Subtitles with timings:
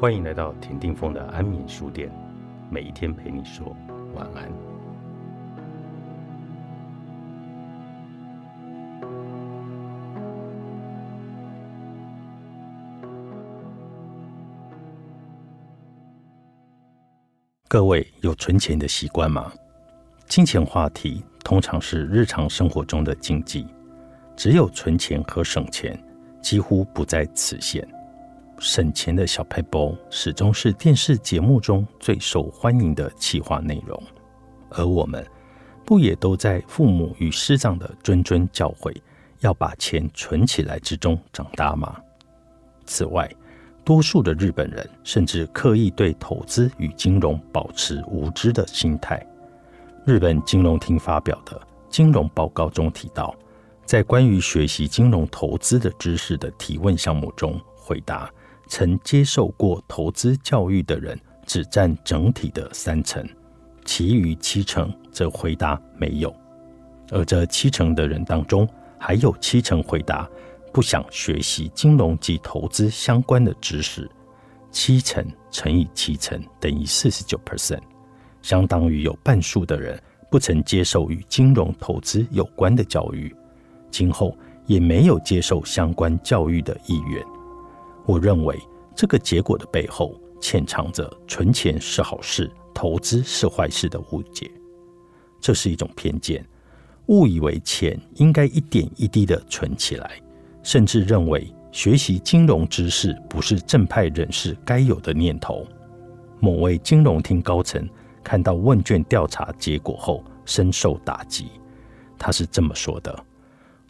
[0.00, 2.10] 欢迎来到田定峰的安眠书店，
[2.70, 3.76] 每一天陪你说
[4.14, 4.50] 晚安。
[17.68, 19.52] 各位有存钱的习惯吗？
[20.26, 23.66] 金钱话题通常是日常生活中的禁忌，
[24.34, 25.94] 只有存钱和省钱
[26.40, 27.86] 几乎不在此限。
[28.60, 34.00] 省钱的小配包始终是电视节目中最受欢迎的企划内容，
[34.68, 35.26] 而我们
[35.82, 38.94] 不也都在父母与师长的谆谆教诲，
[39.40, 41.96] 要把钱存起来之中长大吗？
[42.84, 43.28] 此外，
[43.82, 49.26] 多数的日本人甚至刻意对投资与金融保持无知的心态。
[50.04, 51.58] 日本金融厅发表的
[51.88, 53.34] 金融报告中提到，
[53.86, 58.30] 在关于学习金融投资的知识的提问项目中，回答。
[58.70, 63.28] 曾接受过投资教育的人只占整体的三成，
[63.84, 66.32] 其余七成则回答没有。
[67.10, 70.26] 而这七成的人当中，还有七成回答
[70.72, 74.08] 不想学习金融及投资相关的知识。
[74.70, 77.82] 七成乘以七成等于四十九 percent，
[78.40, 83.34] 相当于有半数的人不曾接受与金融投资有关的教育，
[83.90, 87.20] 今后也没有接受相关教育的意愿。
[88.06, 88.58] 我认为
[88.94, 94.50] 这个结果的背后潜藏着存钱是好事、投资是坏事的误解。
[95.40, 96.44] 这是一种偏见，
[97.06, 100.20] 误以为钱应该一点一滴的存起来，
[100.62, 105.66] 甚至认为学习金融知识不是正派人士该有的念头。
[106.40, 107.88] 某位金融厅高层
[108.24, 111.48] 看到问卷调查结果后深受打击，
[112.18, 113.24] 他是这么说的：“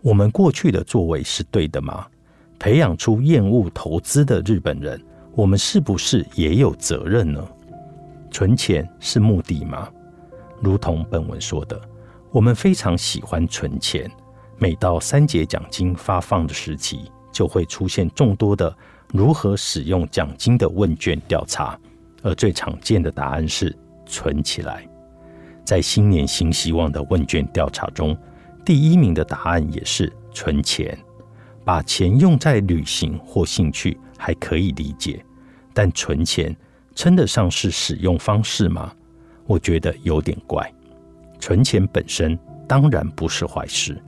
[0.02, 2.06] 我们过去的作为是对的吗？”
[2.60, 7.42] 培养出厌恶投资的日本人，我们是不是也有责任呢？
[8.30, 9.88] 存钱是目的吗？
[10.60, 11.80] 如同本文说的，
[12.30, 14.08] 我们非常喜欢存钱。
[14.58, 18.76] 每到三节奖金发放的时期，就会出现众多的
[19.08, 21.78] 如何使用奖金的问卷调查，
[22.22, 24.86] 而最常见的答案是存起来。
[25.64, 28.14] 在新年新希望的问卷调查中，
[28.66, 30.98] 第一名的答案也是存钱。
[31.64, 35.24] 把钱用在旅行或兴趣还可以理解，
[35.72, 36.54] 但存钱
[36.94, 38.92] 称得上是使用方式吗？
[39.46, 40.72] 我觉得有点怪。
[41.38, 42.38] 存钱本身
[42.68, 44.00] 当然不是坏事，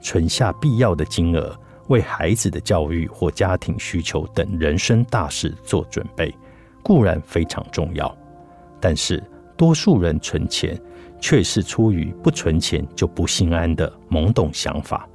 [0.00, 1.58] 存下必要的金额，
[1.88, 6.34] 为孩子的教育或家庭需求等人生大事做准备，
[6.82, 8.16] 固然非常重要。
[8.80, 9.22] 但是
[9.56, 10.80] 多数人存钱
[11.20, 15.08] 却是出于不存钱就不心安的懵懂想法，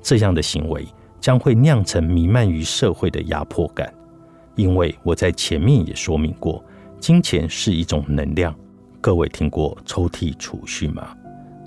[0.00, 0.86] 这样的行为。
[1.20, 3.92] 将会酿成弥漫于社会的压迫感，
[4.56, 6.64] 因为我在前面也说明过，
[6.98, 8.54] 金钱是一种能量。
[9.00, 11.16] 各位听过抽屉储蓄吗？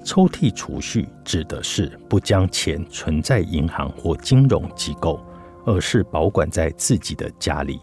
[0.04, 5.20] 抽屉储蓄指的是不将钱存在银行或金融机构，
[5.66, 7.80] 而是保管在自己的家里。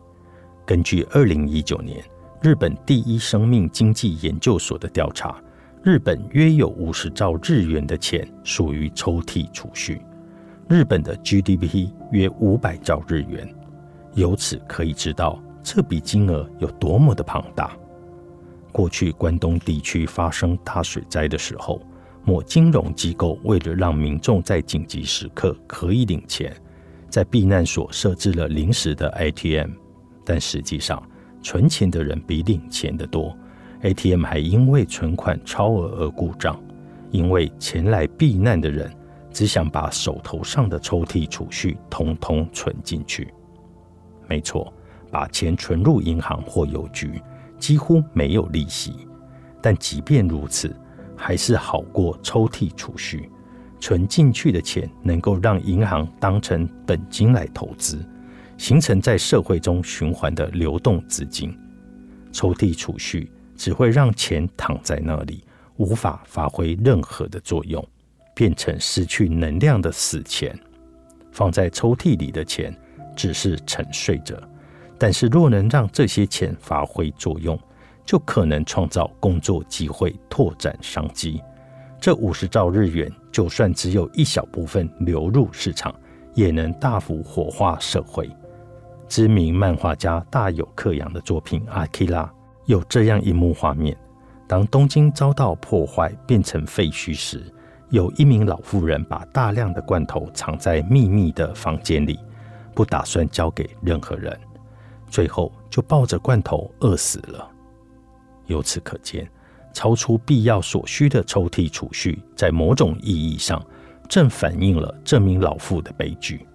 [0.67, 2.05] 根据二零一九年
[2.43, 5.41] 日本第一生命经济研究所的调查，
[5.83, 10.01] 日本约有五十兆日元的钱属于抽屉储蓄。
[10.71, 13.53] 日本的 GDP 约五百兆日元，
[14.15, 17.77] 由此可以知道这笔金额有多么的庞大。
[18.71, 21.83] 过去关东地区发生大水灾的时候，
[22.25, 26.55] 某金融机构为了让民众在紧急时刻可以领钱，
[27.09, 29.73] 在避难所设置了临时的 ATM，
[30.25, 31.03] 但实际上
[31.43, 33.37] 存钱的人比领钱的多
[33.83, 36.57] ，ATM 还因为存款超额而故障，
[37.11, 38.89] 因为前来避难的人。
[39.33, 43.33] 只想把手头上的抽屉储蓄通通存进去。
[44.29, 44.73] 没错，
[45.11, 47.21] 把钱存入银行或邮局
[47.59, 49.07] 几乎没有利息，
[49.61, 50.75] 但即便如此，
[51.17, 53.31] 还是好过抽屉储蓄。
[53.81, 57.99] 存进去的钱能够让银行当成本金来投资，
[58.59, 61.59] 形成在社会中循环的流动资金。
[62.31, 65.43] 抽屉储蓄只会让钱躺在那里，
[65.79, 67.83] 无法发挥任何的作用。
[68.41, 70.59] 变成失去能量的死钱，
[71.31, 72.75] 放在抽屉里的钱
[73.15, 74.35] 只是沉睡着。
[74.97, 77.61] 但是若能让这些钱发挥作用，
[78.03, 81.39] 就可能创造工作机会，拓展商机。
[82.01, 85.95] 这五十兆日元，就算只有一小部分流入市场，
[86.35, 88.27] 也能大幅活化社会。
[89.07, 92.23] 知名漫画家大有克洋的作品《阿基拉》
[92.65, 93.95] 有这样一幕画面：
[94.49, 97.45] 当东京遭到破坏，变成废墟时。
[97.91, 102.19] 有一名老妇人把大量的罐头藏在秘密的房间里，
[102.75, 104.39] 不打算交给任何人。
[105.09, 107.51] 最后就抱着罐头饿死了。
[108.47, 109.29] 由此可见，
[109.73, 113.61] 超出必要所需的抽屉储蓄，在某种意义上，
[114.09, 116.47] 正反映了这名老妇的悲剧。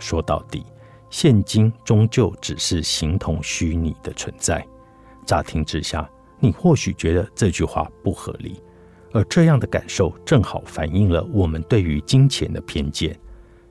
[0.00, 0.64] 说到底，
[1.10, 4.66] 现金终究只是形同虚拟的存在。
[5.24, 6.10] 乍听之下，
[6.40, 8.60] 你或许觉得这句话不合理，
[9.16, 13.18] 而这样的感受正好反映了我们对于金钱的偏见。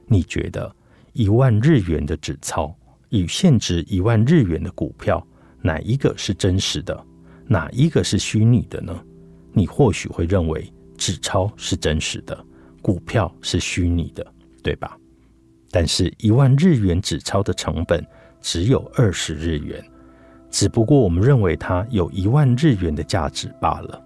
[0.07, 0.75] 你觉得
[1.13, 2.75] 一万日元的纸钞
[3.09, 5.23] 与现值一万日元的股票，
[5.61, 7.05] 哪一个是真实的？
[7.45, 8.99] 哪一个是虚拟的呢？
[9.53, 12.43] 你或许会认为纸钞是真实的，
[12.81, 14.25] 股票是虚拟的，
[14.63, 14.97] 对吧？
[15.69, 18.03] 但是，一万日元纸钞的成本
[18.41, 19.83] 只有二十日元，
[20.49, 24.04] 只不过我们认为它有一万日元的价值罢了。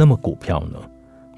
[0.00, 0.80] 那么，股票呢？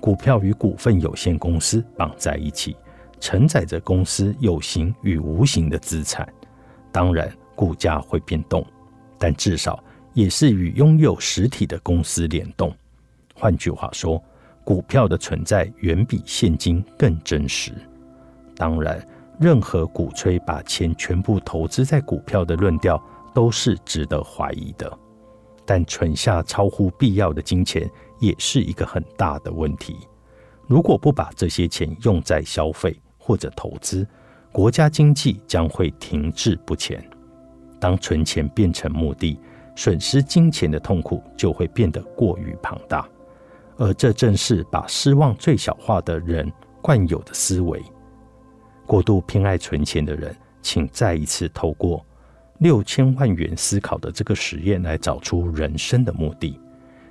[0.01, 2.77] 股票与股份有限公司绑在一起，
[3.19, 6.33] 承载着公司有形与无形的资产。
[6.93, 8.65] 当然，股价会变动，
[9.19, 9.83] 但至少。
[10.15, 12.73] 也是与拥有实体的公司联动。
[13.35, 14.23] 换句话说，
[14.63, 17.73] 股票的存在远比现金更真实。
[18.55, 19.05] 当然，
[19.41, 23.03] 任何鼓吹把钱全部投资在股票的论调
[23.35, 24.99] 都是值得怀疑的。
[25.65, 27.91] 但存下超乎必要的金钱
[28.23, 29.97] 也是一个很大的问题。
[30.69, 34.07] 如果不把这些钱用在消费或者投资，
[34.53, 37.05] 国家经济将会停滞不前。
[37.81, 39.37] 当存钱变成目的，
[39.75, 43.07] 损失金钱的痛苦就会变得过于庞大，
[43.77, 47.83] 而这正是把失望最小化的人惯有的思维。
[48.87, 52.07] 过度偏爱存钱的人，请再一次透过
[52.59, 56.61] 六千万元思考的这个实验来找出人生的目的，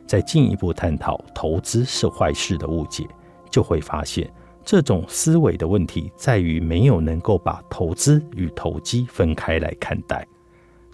[0.06, 3.07] 再进一步探讨投资是坏事的误解，
[3.50, 4.30] 就会发现
[4.63, 10.25] 这种思维的问题在于没有能够把投资与投机分开来看待。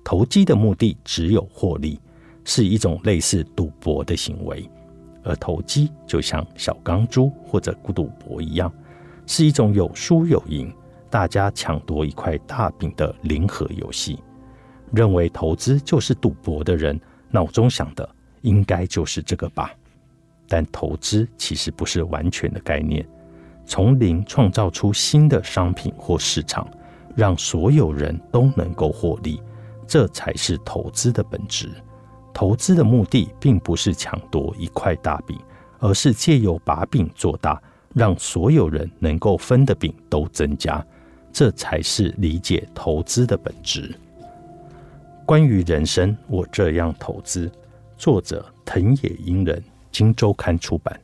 [0.03, 1.99] 投机的目的只有获利，
[2.45, 4.69] 是一种类似赌博的行为，
[5.23, 8.71] 而投机就像小钢珠或者赌博一样，
[9.25, 10.73] 是一种有输有赢、
[11.09, 14.17] 大家抢夺一块大饼的零和游戏。
[14.93, 16.97] 认为投资就是赌博的人，
[17.29, 18.09] 脑中想的
[18.47, 19.73] 应该就是这个吧？
[20.47, 23.05] 但投资其实不是完全的概念，
[23.65, 26.65] 从零创造出新的商品或市场，
[27.17, 29.41] 让所有人都能够获利。
[29.85, 31.69] 这才是投资的本质。
[32.33, 35.37] 投资的目的并不是抢夺一块大饼，
[35.79, 37.61] 而是借由把饼做大，
[37.93, 40.85] 让所有人能够分的饼都增加。
[41.33, 43.93] 这才是理解投资的本质。
[45.25, 47.51] 关于人生，我这样投资。
[47.97, 50.99] 作者：藤野英人，金周刊出版。